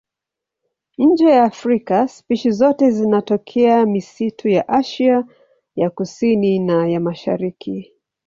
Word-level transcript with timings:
Nje 1.07 1.27
ya 1.37 1.43
Afrika 1.43 2.07
spishi 2.07 2.51
zote 2.51 2.91
zinatokea 2.91 3.85
misitu 3.85 4.49
ya 4.49 4.67
Asia 4.69 5.23
ya 5.75 5.89
Kusini 5.89 6.59
na 6.59 6.87
ya 6.87 6.99
Mashariki. 6.99 7.91